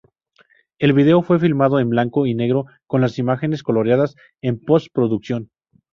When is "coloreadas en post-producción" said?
3.61-5.51